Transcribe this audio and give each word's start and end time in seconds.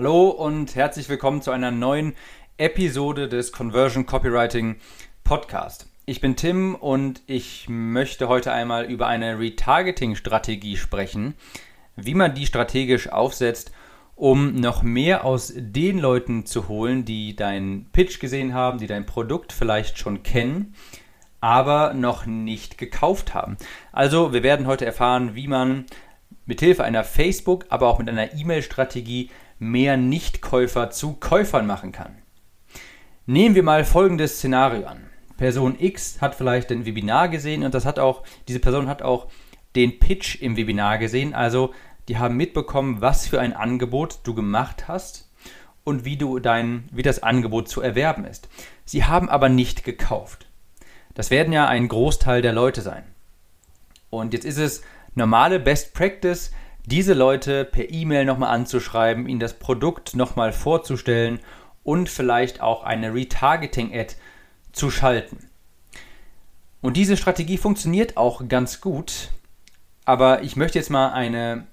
Hallo 0.00 0.28
und 0.28 0.76
herzlich 0.76 1.08
willkommen 1.08 1.42
zu 1.42 1.50
einer 1.50 1.72
neuen 1.72 2.14
Episode 2.56 3.26
des 3.26 3.50
Conversion 3.50 4.06
Copywriting 4.06 4.76
Podcast. 5.24 5.88
Ich 6.06 6.20
bin 6.20 6.36
Tim 6.36 6.76
und 6.76 7.22
ich 7.26 7.66
möchte 7.68 8.28
heute 8.28 8.52
einmal 8.52 8.84
über 8.84 9.08
eine 9.08 9.40
Retargeting-Strategie 9.40 10.76
sprechen, 10.76 11.34
wie 11.96 12.14
man 12.14 12.32
die 12.36 12.46
strategisch 12.46 13.08
aufsetzt, 13.08 13.72
um 14.14 14.54
noch 14.54 14.84
mehr 14.84 15.24
aus 15.24 15.52
den 15.56 15.98
Leuten 15.98 16.46
zu 16.46 16.68
holen, 16.68 17.04
die 17.04 17.34
deinen 17.34 17.90
Pitch 17.90 18.20
gesehen 18.20 18.54
haben, 18.54 18.78
die 18.78 18.86
dein 18.86 19.04
Produkt 19.04 19.52
vielleicht 19.52 19.98
schon 19.98 20.22
kennen, 20.22 20.76
aber 21.40 21.92
noch 21.92 22.24
nicht 22.24 22.78
gekauft 22.78 23.34
haben. 23.34 23.56
Also, 23.90 24.32
wir 24.32 24.44
werden 24.44 24.68
heute 24.68 24.86
erfahren, 24.86 25.34
wie 25.34 25.48
man 25.48 25.86
mithilfe 26.46 26.84
einer 26.84 27.02
Facebook, 27.02 27.66
aber 27.68 27.88
auch 27.88 27.98
mit 27.98 28.08
einer 28.08 28.32
E-Mail-Strategie 28.32 29.30
mehr 29.58 29.96
Nichtkäufer 29.96 30.90
zu 30.90 31.14
Käufern 31.14 31.66
machen 31.66 31.92
kann. 31.92 32.16
Nehmen 33.26 33.54
wir 33.54 33.62
mal 33.62 33.84
folgendes 33.84 34.36
Szenario 34.36 34.86
an. 34.86 35.04
Person 35.36 35.76
X 35.78 36.20
hat 36.20 36.34
vielleicht 36.34 36.72
ein 36.72 36.86
Webinar 36.86 37.28
gesehen 37.28 37.62
und 37.62 37.74
das 37.74 37.84
hat 37.84 37.98
auch, 37.98 38.24
diese 38.48 38.58
Person 38.58 38.88
hat 38.88 39.02
auch 39.02 39.28
den 39.76 39.98
Pitch 39.98 40.40
im 40.40 40.56
Webinar 40.56 40.98
gesehen. 40.98 41.34
Also 41.34 41.72
die 42.08 42.18
haben 42.18 42.36
mitbekommen, 42.36 43.00
was 43.00 43.26
für 43.26 43.40
ein 43.40 43.52
Angebot 43.52 44.20
du 44.24 44.34
gemacht 44.34 44.88
hast 44.88 45.30
und 45.84 46.04
wie 46.04 46.16
du 46.16 46.38
dein, 46.38 46.88
wie 46.90 47.02
das 47.02 47.22
Angebot 47.22 47.68
zu 47.68 47.80
erwerben 47.80 48.24
ist. 48.24 48.48
Sie 48.84 49.04
haben 49.04 49.28
aber 49.28 49.48
nicht 49.48 49.84
gekauft. 49.84 50.46
Das 51.14 51.30
werden 51.30 51.52
ja 51.52 51.66
ein 51.66 51.88
Großteil 51.88 52.42
der 52.42 52.52
Leute 52.52 52.80
sein. 52.80 53.04
Und 54.10 54.32
jetzt 54.32 54.44
ist 54.44 54.58
es 54.58 54.82
normale 55.14 55.60
Best 55.60 55.94
Practice, 55.94 56.52
diese 56.88 57.14
Leute 57.14 57.64
per 57.64 57.90
E-Mail 57.90 58.24
nochmal 58.24 58.54
anzuschreiben, 58.54 59.28
ihnen 59.28 59.40
das 59.40 59.58
Produkt 59.58 60.16
nochmal 60.16 60.52
vorzustellen 60.52 61.40
und 61.84 62.08
vielleicht 62.08 62.60
auch 62.60 62.82
eine 62.82 63.14
Retargeting-Ad 63.14 64.14
zu 64.72 64.90
schalten. 64.90 65.48
Und 66.80 66.96
diese 66.96 67.16
Strategie 67.16 67.58
funktioniert 67.58 68.16
auch 68.16 68.46
ganz 68.48 68.80
gut, 68.80 69.30
aber 70.04 70.42
ich 70.42 70.56
möchte 70.56 70.78
jetzt 70.78 70.90
mal 70.90 71.12
eine, 71.12 71.66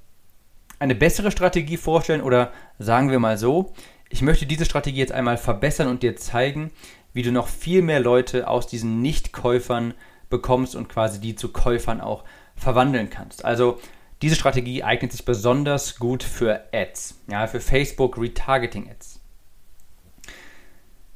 eine 0.80 0.95
bessere 0.95 1.31
Strategie 1.31 1.77
vorstellen 1.77 2.21
oder 2.21 2.52
sagen 2.80 3.09
wir 3.09 3.19
mal 3.19 3.38
so, 3.38 3.73
ich 4.09 4.21
möchte 4.21 4.45
diese 4.45 4.66
Strategie 4.66 4.99
jetzt 4.99 5.11
einmal 5.11 5.38
verbessern 5.38 5.88
und 5.88 6.03
dir 6.03 6.16
zeigen, 6.16 6.71
wie 7.13 7.23
du 7.23 7.31
noch 7.31 7.47
viel 7.47 7.81
mehr 7.81 7.99
Leute 7.99 8.47
aus 8.47 8.67
diesen 8.67 9.02
Nichtkäufern 9.02 9.93
bekommst 10.30 10.75
und 10.75 10.89
quasi 10.89 11.21
die 11.21 11.36
zu 11.36 11.53
Käufern 11.53 12.02
auch 12.02 12.23
verwandeln 12.55 13.09
kannst. 13.09 13.45
Also 13.45 13.80
diese 14.21 14.35
Strategie 14.35 14.83
eignet 14.83 15.11
sich 15.11 15.25
besonders 15.25 15.97
gut 15.97 16.23
für 16.23 16.63
Ads, 16.73 17.21
ja, 17.30 17.47
für 17.47 17.59
Facebook 17.59 18.17
Retargeting 18.17 18.89
Ads. 18.89 19.19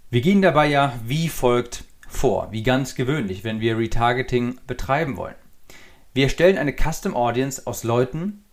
Wir 0.10 0.22
gehen 0.22 0.42
dabei 0.42 0.68
ja 0.68 0.94
wie 1.06 1.30
folgt 1.30 1.86
vor, 2.08 2.52
wie 2.52 2.64
ganz 2.64 2.96
gewöhnlich, 2.96 3.44
wenn 3.44 3.60
wir 3.62 3.78
Retargeting 3.78 4.60
betreiben 4.66 5.18
wollen. 5.18 5.36
Wir 6.14 6.24
erstellen 6.24 6.58
eine 6.58 6.74
Custom 6.74 7.16
Audience 7.16 7.66
aus 7.66 7.84
Leuten, 7.84 8.44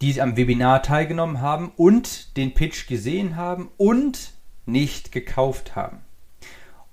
die 0.00 0.20
am 0.20 0.36
Webinar 0.36 0.82
teilgenommen 0.82 1.40
haben 1.40 1.72
und 1.76 2.36
den 2.36 2.54
Pitch 2.54 2.86
gesehen 2.86 3.36
haben 3.36 3.70
und 3.76 4.32
nicht 4.66 5.12
gekauft 5.12 5.74
haben. 5.74 6.02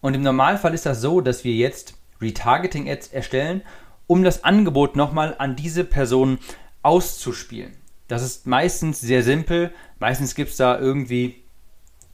Und 0.01 0.13
im 0.13 0.21
Normalfall 0.21 0.73
ist 0.73 0.85
das 0.85 1.01
so, 1.01 1.21
dass 1.21 1.43
wir 1.43 1.53
jetzt 1.53 1.95
Retargeting 2.21 2.89
Ads 2.89 3.09
erstellen 3.09 3.61
um 4.07 4.23
das 4.23 4.43
Angebot 4.43 4.95
nochmal 4.95 5.35
an 5.37 5.55
diese 5.55 5.83
Person 5.83 6.39
auszuspielen. 6.81 7.73
Das 8.07 8.23
ist 8.23 8.47
meistens 8.47 9.01
sehr 9.01 9.21
simpel. 9.21 9.71
Meistens 9.99 10.33
gibt 10.33 10.51
es 10.51 10.57
da 10.57 10.79
irgendwie 10.79 11.43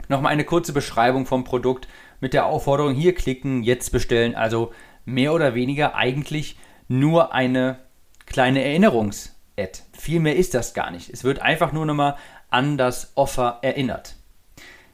nochmal 0.09 0.31
eine 0.31 0.44
kurze 0.44 0.73
Beschreibung 0.73 1.25
vom 1.25 1.44
Produkt 1.44 1.88
mit 2.19 2.33
der 2.33 2.47
Aufforderung, 2.47 2.94
hier 2.94 3.14
klicken, 3.14 3.64
jetzt 3.64 3.91
bestellen. 3.91 4.36
Also 4.36 4.71
mehr 5.05 5.33
oder 5.33 5.53
weniger 5.53 5.95
eigentlich 5.95 6.58
nur 6.87 7.33
eine 7.33 7.80
kleine 8.25 8.64
Erinnerungs-Ad. 8.64 9.80
Viel 9.98 10.20
mehr 10.20 10.36
ist 10.36 10.54
das 10.54 10.73
gar 10.73 10.89
nicht. 10.89 11.10
Es 11.10 11.23
wird 11.23 11.42
einfach 11.42 11.71
nur 11.71 11.86
nochmal 11.86 12.15
an 12.49 12.77
das 12.77 13.11
Offer 13.15 13.60
erinnert. 13.61 14.15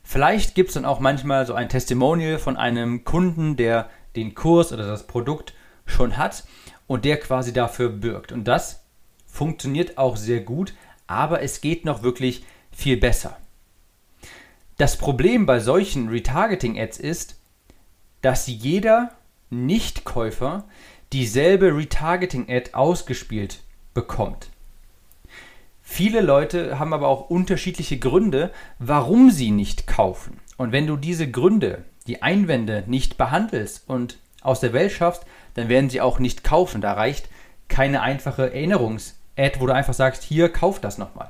Vielleicht 0.04 0.56
gibt 0.56 0.70
es 0.70 0.74
dann 0.74 0.86
auch 0.86 1.00
manchmal 1.00 1.46
so 1.46 1.54
ein 1.54 1.70
Testimonial 1.70 2.40
von 2.40 2.58
einem 2.58 3.04
Kunden, 3.04 3.56
der 3.56 3.90
den 4.16 4.34
Kurs 4.34 4.74
oder 4.74 4.88
das 4.88 5.08
Produkt 5.08 5.54
schon 5.86 6.18
hat 6.18 6.44
und 6.90 7.06
der 7.06 7.20
quasi 7.20 7.54
dafür 7.54 7.88
bürgt. 7.90 8.32
Und 8.32 8.46
das 8.46 8.84
funktioniert 9.28 10.00
auch 10.00 10.18
sehr 10.18 10.42
gut, 10.42 10.74
aber 11.06 11.42
es 11.44 11.62
geht 11.62 11.86
noch 11.86 12.02
wirklich 12.02 12.44
viel 12.72 12.98
besser. 12.98 13.38
Das 14.78 14.98
Problem 14.98 15.46
bei 15.46 15.60
solchen 15.60 16.10
Retargeting-Ads 16.10 16.98
ist, 16.98 17.40
dass 18.22 18.48
jeder 18.48 19.12
Nichtkäufer 19.52 20.64
dieselbe 21.14 21.78
Retargeting-Ad 21.78 22.74
ausgespielt 22.74 23.60
bekommt. 23.94 24.50
Viele 25.84 26.22
Leute 26.22 26.80
haben 26.80 26.94
aber 26.94 27.08
auch 27.08 27.30
unterschiedliche 27.30 28.00
Gründe, 28.00 28.52
warum 28.80 29.30
sie 29.30 29.52
nicht 29.52 29.86
kaufen. 29.86 30.40
Und 30.58 30.72
wenn 30.72 30.88
du 30.88 30.98
diese 30.98 31.30
Gründe, 31.30 31.86
die 32.08 32.24
Einwände 32.24 32.84
nicht 32.88 33.18
behandelst 33.18 33.84
und 33.88 34.18
aus 34.42 34.60
der 34.60 34.74
Welt 34.74 34.92
schaffst, 34.92 35.26
dann 35.56 35.70
werden 35.70 35.90
sie 35.90 36.02
auch 36.02 36.20
nicht 36.20 36.44
kaufen. 36.44 36.82
Da 36.82 36.94
reicht 36.94 37.30
keine 37.68 38.02
einfache 38.02 38.54
Erinnerungs-Ad, 38.54 39.60
wo 39.60 39.68
du 39.68 39.74
einfach 39.74 39.94
sagst, 39.94 40.24
hier, 40.24 40.50
kauf 40.50 40.80
das 40.80 40.98
nochmal. 40.98 41.30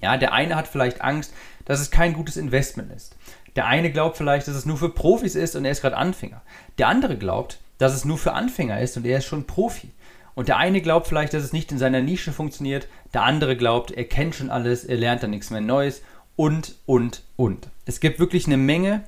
Ja, 0.00 0.16
der 0.16 0.32
eine 0.32 0.56
hat 0.56 0.66
vielleicht 0.66 1.00
Angst, 1.00 1.32
dass 1.64 1.80
es 1.80 1.90
kein 1.90 2.12
gutes 2.12 2.36
Investment 2.36 2.92
ist. 2.92 3.16
Der 3.54 3.66
eine 3.66 3.92
glaubt 3.92 4.16
vielleicht, 4.16 4.48
dass 4.48 4.56
es 4.56 4.66
nur 4.66 4.76
für 4.76 4.88
Profis 4.88 5.34
ist 5.34 5.54
und 5.56 5.64
er 5.64 5.72
ist 5.72 5.82
gerade 5.82 5.96
Anfänger. 5.96 6.42
Der 6.78 6.88
andere 6.88 7.16
glaubt, 7.16 7.58
dass 7.78 7.94
es 7.94 8.04
nur 8.04 8.18
für 8.18 8.32
Anfänger 8.32 8.80
ist 8.80 8.96
und 8.96 9.06
er 9.06 9.18
ist 9.18 9.26
schon 9.26 9.46
Profi. 9.46 9.90
Und 10.34 10.48
der 10.48 10.56
eine 10.56 10.80
glaubt 10.80 11.06
vielleicht, 11.06 11.34
dass 11.34 11.42
es 11.42 11.52
nicht 11.52 11.70
in 11.72 11.78
seiner 11.78 12.00
Nische 12.00 12.32
funktioniert. 12.32 12.88
Der 13.12 13.22
andere 13.22 13.56
glaubt, 13.56 13.90
er 13.90 14.04
kennt 14.04 14.34
schon 14.34 14.50
alles, 14.50 14.84
er 14.84 14.96
lernt 14.96 15.22
dann 15.22 15.30
nichts 15.30 15.50
mehr 15.50 15.60
Neues 15.60 16.02
und, 16.36 16.76
und, 16.86 17.22
und. 17.36 17.68
Es 17.84 18.00
gibt 18.00 18.18
wirklich 18.18 18.46
eine 18.46 18.56
Menge 18.56 19.04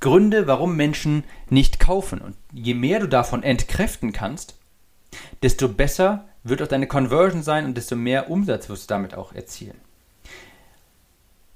Gründe, 0.00 0.46
warum 0.46 0.76
Menschen 0.76 1.24
nicht 1.48 1.78
kaufen. 1.78 2.20
Und 2.20 2.36
je 2.52 2.74
mehr 2.74 3.00
du 3.00 3.08
davon 3.08 3.42
entkräften 3.42 4.12
kannst, 4.12 4.58
desto 5.42 5.68
besser 5.68 6.26
wird 6.42 6.62
auch 6.62 6.68
deine 6.68 6.86
Conversion 6.86 7.42
sein 7.42 7.66
und 7.66 7.76
desto 7.76 7.96
mehr 7.96 8.30
Umsatz 8.30 8.68
wirst 8.68 8.90
du 8.90 8.94
damit 8.94 9.14
auch 9.14 9.34
erzielen. 9.34 9.78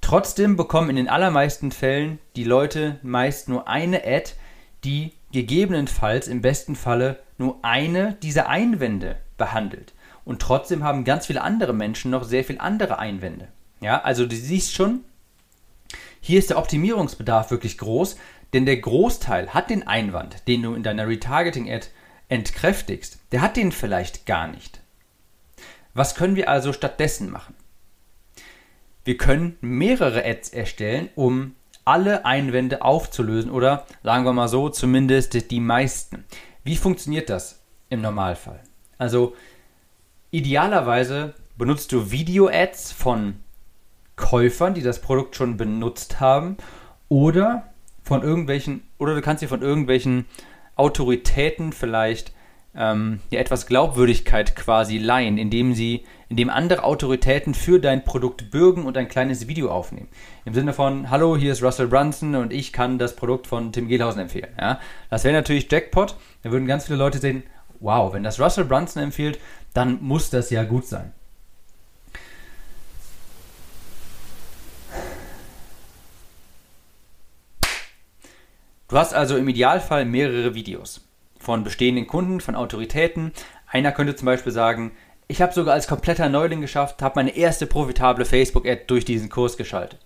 Trotzdem 0.00 0.56
bekommen 0.56 0.90
in 0.90 0.96
den 0.96 1.08
allermeisten 1.08 1.72
Fällen 1.72 2.18
die 2.36 2.44
Leute 2.44 2.98
meist 3.02 3.48
nur 3.48 3.66
eine 3.68 4.04
Ad, 4.04 4.32
die 4.84 5.12
gegebenenfalls 5.32 6.28
im 6.28 6.42
besten 6.42 6.76
Falle 6.76 7.18
nur 7.38 7.58
eine 7.62 8.12
dieser 8.22 8.48
Einwände 8.48 9.16
behandelt. 9.38 9.94
Und 10.26 10.42
trotzdem 10.42 10.84
haben 10.84 11.04
ganz 11.04 11.26
viele 11.26 11.42
andere 11.42 11.72
Menschen 11.72 12.10
noch 12.10 12.24
sehr 12.24 12.44
viele 12.44 12.60
andere 12.60 12.98
Einwände. 12.98 13.48
Ja, 13.80 14.02
also 14.02 14.26
du 14.26 14.36
siehst 14.36 14.74
schon, 14.74 15.00
hier 16.24 16.38
ist 16.38 16.48
der 16.48 16.56
Optimierungsbedarf 16.56 17.50
wirklich 17.50 17.76
groß, 17.76 18.16
denn 18.54 18.64
der 18.64 18.78
Großteil 18.78 19.52
hat 19.52 19.68
den 19.68 19.86
Einwand, 19.86 20.48
den 20.48 20.62
du 20.62 20.72
in 20.72 20.82
deiner 20.82 21.06
Retargeting-Ad 21.06 21.88
entkräftigst, 22.30 23.18
der 23.30 23.42
hat 23.42 23.58
den 23.58 23.72
vielleicht 23.72 24.24
gar 24.24 24.46
nicht. 24.46 24.80
Was 25.92 26.14
können 26.14 26.34
wir 26.34 26.48
also 26.48 26.72
stattdessen 26.72 27.30
machen? 27.30 27.54
Wir 29.04 29.18
können 29.18 29.58
mehrere 29.60 30.24
Ads 30.24 30.48
erstellen, 30.48 31.10
um 31.14 31.56
alle 31.84 32.24
Einwände 32.24 32.80
aufzulösen 32.80 33.50
oder 33.50 33.86
sagen 34.02 34.24
wir 34.24 34.32
mal 34.32 34.48
so, 34.48 34.70
zumindest 34.70 35.50
die 35.50 35.60
meisten. 35.60 36.24
Wie 36.62 36.76
funktioniert 36.76 37.28
das 37.28 37.60
im 37.90 38.00
Normalfall? 38.00 38.62
Also 38.96 39.36
idealerweise 40.30 41.34
benutzt 41.58 41.92
du 41.92 42.10
Video-Ads 42.10 42.92
von 42.92 43.43
Käufern, 44.16 44.74
die 44.74 44.82
das 44.82 45.00
Produkt 45.00 45.36
schon 45.36 45.56
benutzt 45.56 46.20
haben 46.20 46.56
oder 47.08 47.64
von 48.02 48.22
irgendwelchen, 48.22 48.82
oder 48.98 49.14
du 49.14 49.22
kannst 49.22 49.42
dir 49.42 49.48
von 49.48 49.62
irgendwelchen 49.62 50.26
Autoritäten 50.76 51.72
vielleicht 51.72 52.32
ähm, 52.76 53.20
ja, 53.30 53.40
etwas 53.40 53.66
Glaubwürdigkeit 53.66 54.56
quasi 54.56 54.98
leihen, 54.98 55.38
indem 55.38 55.74
sie, 55.74 56.04
indem 56.28 56.50
andere 56.50 56.82
Autoritäten 56.82 57.54
für 57.54 57.78
dein 57.78 58.04
Produkt 58.04 58.50
bürgen 58.50 58.84
und 58.84 58.96
ein 58.96 59.08
kleines 59.08 59.46
Video 59.46 59.70
aufnehmen. 59.70 60.08
Im 60.44 60.54
Sinne 60.54 60.72
von, 60.72 61.10
hallo, 61.10 61.36
hier 61.36 61.52
ist 61.52 61.62
Russell 61.62 61.86
Brunson 61.86 62.34
und 62.34 62.52
ich 62.52 62.72
kann 62.72 62.98
das 62.98 63.16
Produkt 63.16 63.46
von 63.46 63.72
Tim 63.72 63.88
Gehlhausen 63.88 64.22
empfehlen. 64.22 64.52
Ja? 64.60 64.80
Das 65.10 65.24
wäre 65.24 65.34
natürlich 65.34 65.70
Jackpot. 65.70 66.16
Da 66.42 66.50
würden 66.50 66.66
ganz 66.66 66.86
viele 66.86 66.98
Leute 66.98 67.18
sehen, 67.18 67.44
wow, 67.80 68.12
wenn 68.12 68.24
das 68.24 68.40
Russell 68.40 68.64
Brunson 68.64 69.02
empfiehlt, 69.02 69.38
dann 69.72 70.02
muss 70.02 70.30
das 70.30 70.50
ja 70.50 70.64
gut 70.64 70.86
sein. 70.86 71.12
Du 78.88 78.98
hast 78.98 79.14
also 79.14 79.36
im 79.38 79.48
Idealfall 79.48 80.04
mehrere 80.04 80.54
Videos 80.54 81.00
von 81.38 81.64
bestehenden 81.64 82.06
Kunden, 82.06 82.40
von 82.40 82.54
Autoritäten. 82.54 83.32
Einer 83.66 83.92
könnte 83.92 84.14
zum 84.14 84.26
Beispiel 84.26 84.52
sagen, 84.52 84.92
ich 85.26 85.40
habe 85.40 85.54
sogar 85.54 85.72
als 85.72 85.88
kompletter 85.88 86.28
Neuling 86.28 86.60
geschafft, 86.60 87.00
habe 87.00 87.14
meine 87.16 87.34
erste 87.34 87.66
profitable 87.66 88.26
Facebook-Ad 88.26 88.82
durch 88.86 89.06
diesen 89.06 89.30
Kurs 89.30 89.56
geschaltet. 89.56 90.00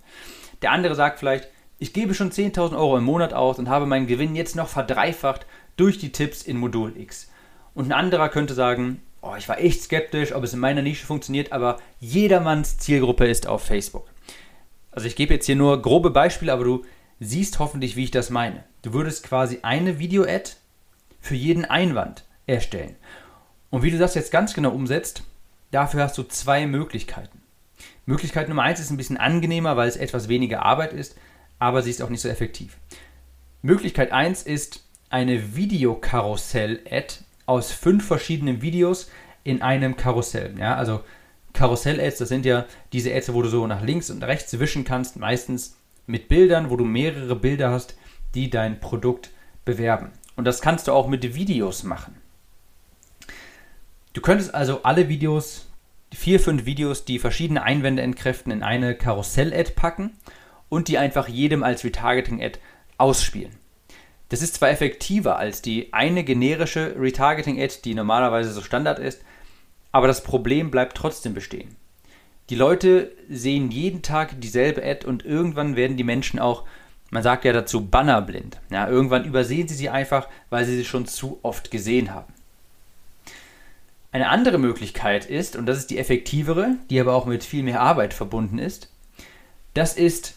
Der 0.62 0.70
andere 0.70 0.94
sagt 0.94 1.19
vielleicht, 1.19 1.48
ich 1.80 1.92
gebe 1.92 2.14
schon 2.14 2.30
10.000 2.30 2.76
Euro 2.76 2.96
im 2.98 3.04
Monat 3.04 3.34
aus 3.34 3.58
und 3.58 3.69
habe 3.69 3.86
meinen 3.86 4.06
Gewinn 4.06 4.36
jetzt 4.36 4.54
noch 4.54 4.69
verdreifacht 4.69 5.46
durch 5.76 5.98
die 5.98 6.12
Tipps 6.12 6.42
in 6.42 6.56
Modul 6.56 6.96
X. 6.96 7.30
Und 7.75 7.86
ein 7.86 7.92
anderer 7.92 8.28
könnte 8.28 8.54
sagen, 8.54 9.02
oh, 9.22 9.34
ich 9.36 9.48
war 9.48 9.58
echt 9.58 9.82
skeptisch, 9.82 10.32
ob 10.32 10.44
es 10.44 10.54
in 10.54 10.60
meiner 10.60 10.82
Nische 10.82 11.06
funktioniert, 11.06 11.52
aber 11.52 11.78
jedermanns 11.98 12.78
Zielgruppe 12.78 13.26
ist 13.26 13.48
auf 13.48 13.64
Facebook. 13.64 14.06
Also 14.92 15.08
ich 15.08 15.16
gebe 15.16 15.34
jetzt 15.34 15.46
hier 15.46 15.56
nur 15.56 15.82
grobe 15.82 16.10
Beispiele, 16.10 16.52
aber 16.52 16.64
du 16.64 16.84
siehst 17.20 17.59
hoffentlich, 17.59 17.97
wie 17.97 18.05
ich 18.05 18.11
das 18.11 18.31
meine. 18.31 18.65
Du 18.82 18.93
würdest 18.93 19.25
quasi 19.25 19.61
eine 19.62 19.99
Video-Ad 19.99 20.53
für 21.20 21.35
jeden 21.35 21.65
Einwand 21.65 22.25
erstellen. 22.47 22.97
Und 23.70 23.82
wie 23.82 23.91
du 23.91 23.99
das 23.99 24.15
jetzt 24.15 24.32
ganz 24.32 24.55
genau 24.55 24.70
umsetzt, 24.70 25.23
dafür 25.70 26.03
hast 26.05 26.17
du 26.17 26.23
zwei 26.23 26.67
Möglichkeiten. 26.67 27.43
Möglichkeit 28.06 28.49
Nummer 28.49 28.62
eins 28.62 28.81
ist 28.81 28.91
ein 28.91 28.97
bisschen 28.97 29.19
angenehmer, 29.19 29.76
weil 29.76 29.88
es 29.88 29.97
etwas 29.97 30.29
weniger 30.29 30.65
Arbeit 30.65 30.93
ist, 30.93 31.17
aber 31.59 31.82
sie 31.82 31.91
ist 31.91 32.03
auch 32.03 32.09
nicht 32.09 32.23
so 32.23 32.29
effektiv. 32.29 32.79
Möglichkeit 33.62 34.12
eins 34.12 34.43
ist 34.43 34.85
eine 35.11 35.56
Videokarussell-Ad 35.56 37.14
aus 37.47 37.73
fünf 37.73 38.06
verschiedenen 38.06 38.62
Videos 38.62 39.11
in 39.44 39.62
einem 39.62 39.97
Karussell. 39.97 40.55
Ja, 40.59 40.76
also 40.76 41.00
Karussell-Ads, 41.55 42.19
das 42.19 42.29
sind 42.29 42.44
ja 42.47 42.67
diese 42.93 43.14
Ads, 43.14 43.32
wo 43.32 43.43
du 43.43 43.49
so 43.49 43.67
nach 43.67 43.82
links 43.82 44.11
und 44.11 44.23
rechts 44.23 44.59
wischen 44.59 44.85
kannst, 44.85 45.17
meistens 45.17 45.77
mit 46.08 46.28
Bildern, 46.28 46.70
wo 46.70 46.76
du 46.76 46.84
mehrere 46.84 47.37
Bilder 47.37 47.70
hast, 47.70 47.96
die 48.34 48.50
dein 48.50 48.81
Produkt 48.81 49.31
bewerben. 49.64 50.10
Und 50.34 50.44
das 50.44 50.60
kannst 50.60 50.88
du 50.88 50.93
auch 50.93 51.06
mit 51.06 51.34
Videos 51.34 51.84
machen. 51.84 52.16
Du 54.14 54.20
könntest 54.20 54.55
also 54.55 54.82
alle 54.82 55.08
Videos, 55.08 55.66
vier, 56.12 56.40
fünf 56.40 56.64
Videos, 56.64 57.05
die 57.05 57.19
verschiedene 57.19 57.62
Einwände 57.62 58.02
entkräften, 58.02 58.50
in 58.50 58.62
eine 58.62 58.94
Karussell-Ad 58.94 59.72
packen 59.72 60.16
und 60.69 60.88
die 60.88 60.99
einfach 60.99 61.28
jedem 61.28 61.62
als 61.62 61.84
Retargeting-Ad 61.84 62.58
ausspielen. 62.96 63.54
Das 64.31 64.43
ist 64.43 64.54
zwar 64.54 64.70
effektiver 64.70 65.37
als 65.37 65.62
die 65.62 65.93
eine 65.93 66.25
generische 66.25 66.94
Retargeting-Ad, 66.99 67.81
die 67.84 67.94
normalerweise 67.94 68.52
so 68.52 68.62
Standard 68.62 68.99
ist, 68.99 69.22
aber 69.93 70.06
das 70.06 70.22
Problem 70.22 70.70
bleibt 70.70 70.96
trotzdem 70.96 71.34
bestehen. 71.34 71.76
Die 72.50 72.55
Leute 72.55 73.12
sehen 73.29 73.71
jeden 73.71 74.03
Tag 74.03 74.41
dieselbe 74.41 74.83
Ad 74.83 75.06
und 75.06 75.25
irgendwann 75.25 75.77
werden 75.77 75.97
die 75.97 76.05
Menschen 76.05 76.39
auch, 76.39 76.65
man 77.11 77.23
sagt 77.23 77.45
ja 77.45 77.53
dazu, 77.53 77.87
bannerblind. 77.87 78.61
Ja, 78.71 78.89
irgendwann 78.89 79.25
übersehen 79.25 79.69
sie 79.69 79.75
sie 79.75 79.91
einfach, 79.91 80.29
weil 80.49 80.65
sie 80.65 80.77
sie 80.77 80.85
schon 80.85 81.06
zu 81.06 81.39
oft 81.43 81.71
gesehen 81.71 82.15
haben. 82.15 82.33
Eine 84.11 84.31
andere 84.31 84.59
Möglichkeit 84.59 85.27
ist, 85.27 85.56
und 85.56 85.67
das 85.67 85.79
ist 85.79 85.91
die 85.91 85.99
effektivere, 85.99 86.77
die 86.89 86.99
aber 86.99 87.15
auch 87.15 87.27
mit 87.27 87.45
viel 87.45 87.62
mehr 87.62 87.83
Arbeit 87.83 88.15
verbunden 88.15 88.59
ist, 88.59 88.91
das 89.75 89.95
ist 89.95 90.35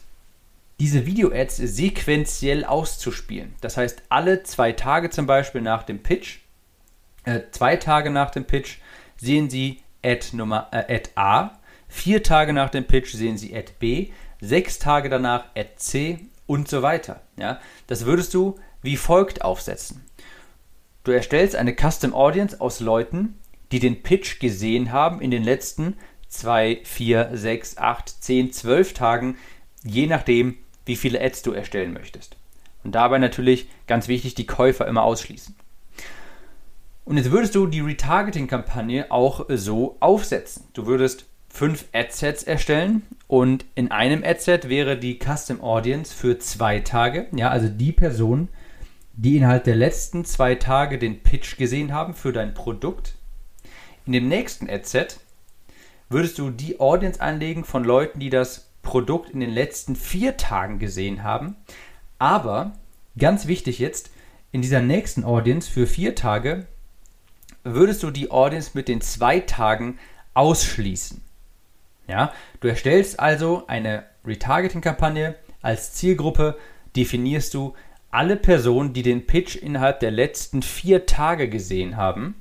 diese 0.81 1.06
Video-Ads 1.06 1.58
sequenziell 1.58 2.66
auszuspielen. 2.66 3.56
Das 3.62 3.78
heißt, 3.78 4.04
alle 4.10 4.44
zwei 4.44 4.74
Tage 4.74 5.10
zum 5.10 5.28
Beispiel 5.28 5.62
nach 5.62 5.84
dem 5.84 6.04
Pitch, 6.04 6.40
äh, 7.24 7.42
zwei 7.52 7.78
Tage 7.78 8.10
nach 8.10 8.31
dem 8.31 8.46
Pitch 8.46 8.80
sehen 9.16 9.50
Sie 9.50 9.80
Ad, 10.04 10.36
Nummer, 10.36 10.68
äh, 10.72 10.96
Ad 10.96 11.12
A, 11.16 11.61
vier 11.91 12.23
Tage 12.23 12.53
nach 12.53 12.69
dem 12.69 12.85
Pitch 12.85 13.11
sehen 13.11 13.38
Sie 13.38 13.55
Ad 13.55 13.73
B, 13.79 14.11
sechs 14.39 14.79
Tage 14.79 15.09
danach 15.09 15.45
Ad 15.55 15.71
C 15.75 16.19
und 16.47 16.67
so 16.67 16.81
weiter. 16.81 17.21
Ja? 17.38 17.59
Das 17.88 18.05
würdest 18.05 18.33
du 18.33 18.57
wie 18.81 18.97
folgt 18.97 19.43
aufsetzen. 19.43 20.03
Du 21.03 21.11
erstellst 21.11 21.55
eine 21.55 21.75
Custom 21.75 22.15
Audience 22.15 22.59
aus 22.59 22.79
Leuten, 22.79 23.38
die 23.71 23.79
den 23.79 24.01
Pitch 24.03 24.39
gesehen 24.39 24.91
haben 24.91 25.21
in 25.21 25.31
den 25.31 25.43
letzten 25.43 25.97
2, 26.29 26.81
4, 26.83 27.31
6, 27.33 27.77
8, 27.77 28.23
10, 28.23 28.53
12 28.53 28.93
Tagen, 28.93 29.38
je 29.83 30.07
nachdem, 30.07 30.57
wie 30.85 30.95
viele 30.95 31.21
Ads 31.21 31.43
du 31.43 31.51
erstellen 31.51 31.93
möchtest. 31.93 32.38
Und 32.83 32.95
dabei 32.95 33.17
natürlich 33.17 33.67
ganz 33.85 34.07
wichtig, 34.07 34.33
die 34.33 34.47
Käufer 34.47 34.88
immer 34.88 35.03
ausschließen. 35.03 35.55
Und 37.03 37.17
jetzt 37.17 37.31
würdest 37.31 37.55
du 37.55 37.67
die 37.67 37.81
Retargeting-Kampagne 37.81 39.11
auch 39.11 39.45
so 39.49 39.97
aufsetzen. 39.99 40.65
Du 40.73 40.85
würdest 40.85 41.25
fünf 41.51 41.86
Adsets 41.94 42.44
erstellen 42.44 43.03
und 43.27 43.65
in 43.75 43.92
einem 43.92 44.24
Adset 44.24 44.69
wäre 44.69 44.98
die 44.98 45.19
Custom 45.19 45.62
Audience 45.62 46.13
für 46.15 46.39
zwei 46.39 46.80
Tage. 46.80 47.27
Ja, 47.36 47.50
also 47.50 47.68
die 47.68 47.92
Personen, 47.92 48.50
die 49.13 49.38
innerhalb 49.38 49.65
der 49.65 49.75
letzten 49.75 50.25
zwei 50.25 50.56
Tage 50.56 50.98
den 50.98 51.21
Pitch 51.21 51.57
gesehen 51.57 51.94
haben 51.94 52.13
für 52.13 52.31
dein 52.31 52.53
Produkt. 52.53 53.15
In 54.06 54.13
dem 54.13 54.27
nächsten 54.27 54.69
Adset 54.69 55.19
würdest 56.09 56.39
du 56.39 56.50
die 56.50 56.80
Audience 56.80 57.21
anlegen 57.21 57.63
von 57.63 57.83
Leuten, 57.83 58.19
die 58.19 58.30
das 58.30 58.69
Produkt 58.81 59.30
in 59.30 59.39
den 59.39 59.51
letzten 59.51 59.95
vier 59.95 60.38
Tagen 60.38 60.80
gesehen 60.80 61.24
haben. 61.24 61.56
Aber 62.18 62.74
ganz 63.18 63.45
wichtig 63.48 63.80
jetzt, 63.80 64.09
in 64.51 64.62
dieser 64.62 64.81
nächsten 64.81 65.24
Audience 65.24 65.69
für 65.69 65.86
vier 65.86 66.15
Tage 66.15 66.65
würdest 67.63 68.01
du 68.03 68.09
die 68.09 68.31
Audience 68.31 68.71
mit 68.74 68.88
den 68.88 69.01
zwei 69.01 69.39
Tagen 69.39 70.00
ausschließen. 70.33 71.21
Ja, 72.07 72.33
du 72.59 72.68
erstellst 72.68 73.19
also 73.19 73.63
eine 73.68 74.06
Retargeting-Kampagne 74.25 75.36
als 75.62 75.94
Zielgruppe, 75.94 76.57
definierst 76.95 77.53
du 77.53 77.74
alle 78.09 78.36
Personen, 78.36 78.94
die 78.94 79.03
den 79.03 79.25
Pitch 79.25 79.56
innerhalb 79.56 80.00
der 80.01 80.12
letzten 80.12 80.62
vier 80.62 81.06
Tage 81.06 81.50
gesehen 81.50 81.95
haben. 81.95 82.36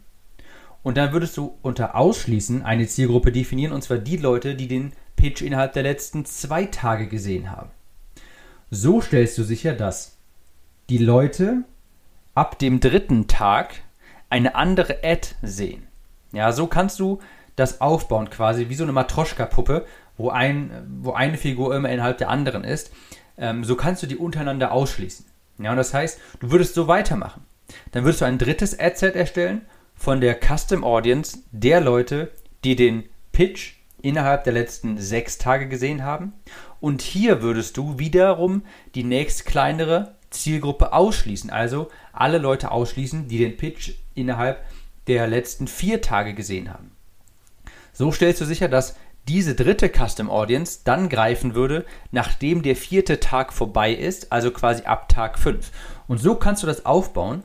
Und 0.83 0.97
dann 0.97 1.13
würdest 1.13 1.37
du 1.37 1.59
unter 1.63 1.95
Ausschließen 1.95 2.63
eine 2.63 2.87
Zielgruppe 2.87 3.33
definieren, 3.33 3.73
und 3.73 3.83
zwar 3.83 3.99
die 3.99 4.17
Leute, 4.17 4.55
die 4.55 4.67
den 4.67 4.93
Pitch 5.15 5.43
innerhalb 5.43 5.75
der 5.75 5.83
letzten 5.83 6.25
zwei 6.25 6.65
Tage 6.65 7.07
gesehen 7.07 7.51
haben. 7.51 7.71
So 8.71 9.01
stellst 9.01 9.37
du 9.37 9.43
sicher, 9.43 9.75
dass 9.75 10.17
die 10.89 10.99
Leute 10.99 11.65
ab 12.35 12.59
dem 12.59 12.81
dritten 12.81 13.29
Tag 13.29 13.83
eine 14.31 14.55
andere 14.55 14.99
Ad 15.05 15.29
sehen. 15.43 15.87
Ja, 16.33 16.53
so 16.53 16.67
kannst 16.67 17.01
du 17.01 17.19
das 17.57 17.81
aufbauen, 17.81 18.31
quasi 18.31 18.69
wie 18.69 18.75
so 18.75 18.85
eine 18.85 18.93
Matroschka-Puppe, 18.93 19.87
wo, 20.17 20.31
ein, 20.31 20.71
wo 21.03 21.13
eine 21.13 21.37
Figur 21.37 21.75
immer 21.75 21.91
innerhalb 21.91 22.19
der 22.19 22.29
anderen 22.29 22.65
ist. 22.65 22.93
Ähm, 23.37 23.65
so 23.65 23.77
kannst 23.77 24.03
du 24.03 24.07
die 24.07 24.17
untereinander 24.17 24.73
ausschließen. 24.73 25.27
Ja, 25.59 25.71
und 25.71 25.77
das 25.77 25.93
heißt, 25.93 26.21
du 26.41 26.51
würdest 26.51 26.75
so 26.75 26.89
weitermachen. 26.89 27.45
Dann 27.93 28.05
würdest 28.05 28.21
du 28.21 28.25
ein 28.25 28.39
drittes 28.39 28.79
Adset 28.79 29.15
erstellen 29.15 29.63
von 29.95 30.21
der 30.21 30.39
Custom 30.41 30.85
Audience 30.85 31.39
der 31.53 31.81
Leute, 31.81 32.31
die 32.65 32.77
den 32.77 33.05
Pitch 33.33 33.75
innerhalb 34.03 34.45
der 34.45 34.55
letzten 34.55 34.99
sechs 34.99 35.39
Tage 35.39 35.69
gesehen 35.69 36.03
haben. 36.03 36.33
Und 36.81 37.03
hier 37.03 37.43
würdest 37.43 37.77
du 37.77 37.99
wiederum 37.99 38.63
die 38.95 39.05
nächst 39.05 39.45
kleinere 39.45 40.15
Zielgruppe 40.31 40.93
ausschließen. 40.93 41.51
Also 41.51 41.89
alle 42.13 42.39
Leute 42.39 42.71
ausschließen, 42.71 43.29
die 43.29 43.39
den 43.39 43.57
Pitch 43.57 43.93
innerhalb 44.15 44.65
der 45.07 45.27
letzten 45.27 45.67
vier 45.67 46.01
Tage 46.01 46.35
gesehen 46.35 46.73
haben. 46.73 46.93
So 47.93 48.13
stellst 48.13 48.41
du 48.41 48.45
sicher, 48.45 48.69
dass 48.69 48.97
diese 49.29 49.55
dritte 49.55 49.91
Custom 49.91 50.31
Audience 50.31 50.81
dann 50.85 51.09
greifen 51.09 51.55
würde, 51.55 51.85
nachdem 52.11 52.63
der 52.63 52.77
vierte 52.77 53.21
Tag 53.21 53.53
vorbei 53.53 53.93
ist, 53.93 54.33
also 54.33 54.51
quasi 54.51 54.85
ab 54.85 55.09
Tag 55.09 55.39
5. 55.39 55.71
Und 56.09 56.19
so 56.19 56.35
kannst 56.35 56.63
du 56.63 56.67
das 56.67 56.87
aufbauen, 56.87 57.45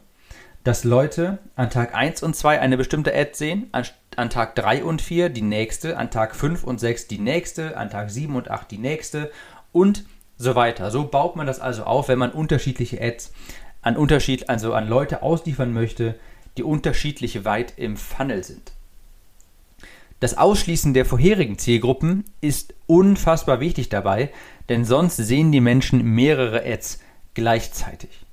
dass 0.63 0.83
Leute 0.83 1.37
an 1.55 1.69
Tag 1.69 1.93
1 1.93 2.23
und 2.23 2.35
2 2.35 2.59
eine 2.59 2.75
bestimmte 2.75 3.13
Ad 3.13 3.31
sehen, 3.33 3.69
an, 3.71 3.85
an 4.15 4.31
Tag 4.31 4.55
3 4.55 4.83
und 4.83 5.01
4 5.01 5.29
die 5.29 5.43
nächste, 5.43 5.97
an 5.97 6.09
Tag 6.09 6.35
5 6.35 6.63
und 6.63 6.79
6 6.79 7.07
die 7.07 7.19
nächste, 7.19 7.77
an 7.77 7.91
Tag 7.91 8.09
7 8.09 8.35
und 8.35 8.49
8 8.49 8.71
die 8.71 8.79
nächste 8.79 9.31
und 9.71 10.05
so 10.37 10.55
weiter. 10.55 10.89
So 10.89 11.05
baut 11.05 11.35
man 11.35 11.45
das 11.45 11.59
also 11.59 11.83
auf, 11.83 12.07
wenn 12.07 12.17
man 12.17 12.31
unterschiedliche 12.31 13.01
Ads 13.01 13.31
an 13.83 13.95
Unterschied, 13.95 14.49
also 14.49 14.73
an 14.73 14.87
Leute 14.87 15.21
ausliefern 15.21 15.71
möchte, 15.71 16.15
die 16.57 16.63
unterschiedlich 16.63 17.45
weit 17.45 17.73
im 17.77 17.97
Funnel 17.97 18.43
sind. 18.43 18.74
Das 20.19 20.37
Ausschließen 20.37 20.93
der 20.93 21.05
vorherigen 21.05 21.57
Zielgruppen 21.57 22.23
ist 22.41 22.73
unfassbar 22.87 23.59
wichtig 23.59 23.89
dabei, 23.89 24.31
denn 24.69 24.85
sonst 24.85 25.17
sehen 25.17 25.51
die 25.51 25.61
Menschen 25.61 26.03
mehrere 26.03 26.65
Ads 26.65 27.01
gleichzeitig. 27.33 28.25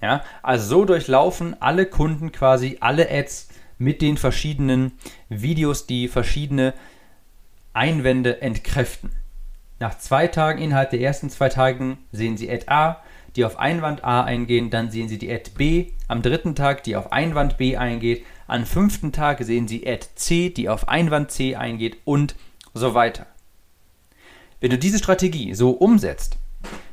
Ja, 0.00 0.24
also 0.42 0.66
so 0.66 0.84
durchlaufen 0.84 1.60
alle 1.60 1.86
Kunden 1.86 2.32
quasi 2.32 2.78
alle 2.80 3.10
Ads 3.10 3.48
mit 3.78 4.02
den 4.02 4.16
verschiedenen 4.16 4.92
Videos, 5.28 5.86
die 5.86 6.08
verschiedene 6.08 6.74
Einwände 7.72 8.40
entkräften. 8.40 9.10
Nach 9.80 9.98
zwei 9.98 10.28
Tagen, 10.28 10.62
innerhalb 10.62 10.90
der 10.90 11.00
ersten 11.00 11.28
zwei 11.30 11.48
Tagen, 11.48 11.98
sehen 12.12 12.36
Sie 12.36 12.50
Ad 12.50 12.66
A, 12.68 13.02
die 13.36 13.44
auf 13.44 13.58
Einwand 13.58 14.04
A 14.04 14.22
eingehen, 14.22 14.70
dann 14.70 14.90
sehen 14.90 15.08
Sie 15.08 15.18
die 15.18 15.32
Ad 15.32 15.50
B 15.56 15.88
am 16.08 16.22
dritten 16.22 16.54
Tag, 16.54 16.84
die 16.84 16.96
auf 16.96 17.12
Einwand 17.12 17.56
B 17.58 17.76
eingeht, 17.76 18.24
am 18.46 18.66
fünften 18.66 19.12
Tag 19.12 19.42
sehen 19.42 19.68
Sie 19.68 19.86
Ad 19.86 20.06
C, 20.14 20.50
die 20.50 20.68
auf 20.68 20.88
Einwand 20.88 21.30
C 21.30 21.56
eingeht 21.56 21.96
und 22.04 22.36
so 22.74 22.94
weiter. 22.94 23.26
Wenn 24.60 24.70
du 24.70 24.78
diese 24.78 24.98
Strategie 24.98 25.54
so 25.54 25.70
umsetzt, 25.70 26.38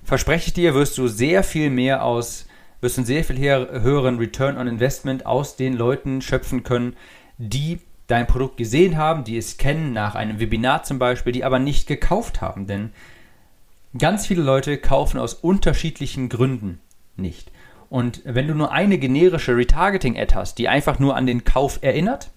verspreche 0.04 0.48
ich 0.48 0.54
dir, 0.54 0.74
wirst 0.74 0.98
du 0.98 1.08
sehr 1.08 1.44
viel 1.44 1.70
mehr 1.70 2.04
aus 2.04 2.46
wirst 2.82 2.98
du 2.98 3.02
einen 3.02 3.06
sehr 3.06 3.24
viel 3.24 3.40
höheren 3.40 4.18
Return 4.18 4.58
on 4.58 4.68
Investment 4.68 5.26
aus 5.26 5.56
den 5.56 5.74
Leuten 5.74 6.22
schöpfen 6.22 6.64
können, 6.64 6.98
die 7.38 7.80
dein 8.08 8.28
Produkt 8.28 8.58
gesehen 8.58 8.98
haben, 8.98 9.24
die 9.24 9.38
es 9.38 9.58
kennen 9.58 9.94
nach 9.94 10.16
einem 10.16 10.40
Webinar 10.40 10.84
zum 10.84 11.00
Beispiel, 11.00 11.32
die 11.32 11.46
aber 11.46 11.60
nicht 11.60 11.88
gekauft 11.88 12.42
haben. 12.42 12.68
Denn 12.68 12.92
ganz 13.98 14.28
viele 14.28 14.42
Leute 14.42 14.78
kaufen 14.78 15.20
aus 15.20 15.34
unterschiedlichen 15.34 16.30
Gründen 16.30 16.80
nicht. 17.16 17.52
Und 17.90 18.22
wenn 18.24 18.48
du 18.48 18.56
nur 18.56 18.72
eine 18.72 18.98
generische 18.98 19.56
Retargeting-Ad 19.56 20.34
hast, 20.34 20.58
die 20.58 20.70
einfach 20.70 21.00
nur 21.00 21.16
an 21.16 21.26
den 21.26 21.44
Kauf 21.44 21.80
erinnert, 21.82 22.30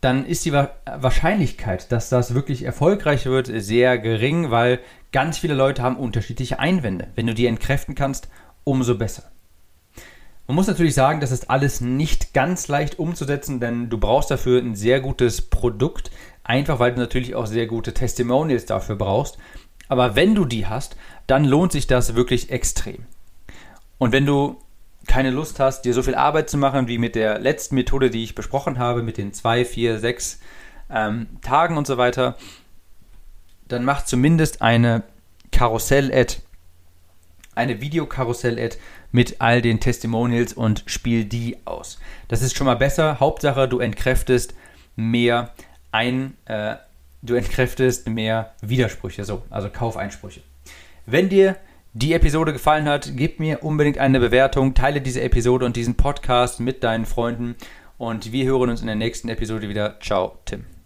dann 0.00 0.24
ist 0.24 0.44
die 0.44 0.52
Wahrscheinlichkeit, 0.52 1.92
dass 1.92 2.08
das 2.08 2.34
wirklich 2.34 2.64
erfolgreich 2.64 3.26
wird, 3.26 3.50
sehr 3.52 3.98
gering, 3.98 4.50
weil 4.50 4.80
ganz 5.12 5.38
viele 5.38 5.54
Leute 5.54 5.82
haben 5.82 5.96
unterschiedliche 5.96 6.58
Einwände. 6.58 7.08
Wenn 7.14 7.26
du 7.26 7.34
die 7.34 7.46
entkräften 7.46 7.94
kannst, 7.94 8.28
umso 8.64 8.96
besser. 8.96 9.24
Man 10.46 10.56
muss 10.56 10.66
natürlich 10.66 10.94
sagen, 10.94 11.20
das 11.20 11.30
ist 11.30 11.48
alles 11.48 11.80
nicht 11.80 12.34
ganz 12.34 12.66
leicht 12.66 12.98
umzusetzen, 12.98 13.60
denn 13.60 13.88
du 13.88 13.98
brauchst 13.98 14.32
dafür 14.32 14.60
ein 14.60 14.74
sehr 14.74 15.00
gutes 15.00 15.42
Produkt, 15.42 16.10
einfach 16.50 16.80
weil 16.80 16.92
du 16.92 17.00
natürlich 17.00 17.36
auch 17.36 17.46
sehr 17.46 17.66
gute 17.66 17.94
Testimonials 17.94 18.66
dafür 18.66 18.96
brauchst. 18.96 19.38
Aber 19.88 20.16
wenn 20.16 20.34
du 20.34 20.44
die 20.44 20.66
hast, 20.66 20.96
dann 21.26 21.44
lohnt 21.44 21.72
sich 21.72 21.86
das 21.86 22.16
wirklich 22.16 22.50
extrem. 22.50 23.06
Und 23.98 24.12
wenn 24.12 24.26
du 24.26 24.56
keine 25.06 25.30
Lust 25.30 25.60
hast, 25.60 25.82
dir 25.82 25.94
so 25.94 26.02
viel 26.02 26.14
Arbeit 26.14 26.50
zu 26.50 26.58
machen 26.58 26.88
wie 26.88 26.98
mit 26.98 27.14
der 27.14 27.38
letzten 27.38 27.76
Methode, 27.76 28.10
die 28.10 28.24
ich 28.24 28.34
besprochen 28.34 28.78
habe, 28.78 29.02
mit 29.02 29.16
den 29.16 29.32
zwei, 29.32 29.64
vier, 29.64 29.98
sechs 29.98 30.40
ähm, 30.90 31.28
Tagen 31.40 31.76
und 31.76 31.86
so 31.86 31.96
weiter, 31.96 32.36
dann 33.68 33.84
mach 33.84 34.04
zumindest 34.04 34.60
eine 34.60 35.04
Karussell-Ad, 35.52 36.36
eine 37.54 37.80
Videokarussell-Ad 37.80 38.76
mit 39.12 39.40
all 39.40 39.62
den 39.62 39.80
Testimonials 39.80 40.52
und 40.52 40.82
spiel 40.86 41.24
die 41.24 41.58
aus. 41.64 41.98
Das 42.28 42.42
ist 42.42 42.56
schon 42.56 42.66
mal 42.66 42.76
besser. 42.76 43.20
Hauptsache, 43.20 43.68
du 43.68 43.78
entkräftest 43.78 44.54
mehr 44.96 45.52
ein, 45.92 46.36
äh, 46.46 46.76
du 47.22 47.34
entkräftest 47.34 48.08
mehr 48.08 48.54
Widersprüche, 48.62 49.24
so, 49.24 49.42
also 49.50 49.68
Kaufeinsprüche. 49.68 50.40
Wenn 51.06 51.28
dir 51.28 51.56
die 51.92 52.12
Episode 52.12 52.52
gefallen 52.52 52.88
hat, 52.88 53.12
gib 53.16 53.40
mir 53.40 53.64
unbedingt 53.64 53.98
eine 53.98 54.20
Bewertung, 54.20 54.74
teile 54.74 55.00
diese 55.00 55.22
Episode 55.22 55.66
und 55.66 55.76
diesen 55.76 55.96
Podcast 55.96 56.60
mit 56.60 56.84
deinen 56.84 57.04
Freunden 57.04 57.56
und 57.98 58.32
wir 58.32 58.46
hören 58.46 58.70
uns 58.70 58.80
in 58.80 58.86
der 58.86 58.96
nächsten 58.96 59.28
Episode 59.28 59.68
wieder. 59.68 59.98
Ciao, 60.00 60.38
Tim. 60.44 60.79